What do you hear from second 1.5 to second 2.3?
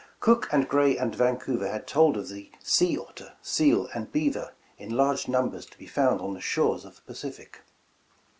had told of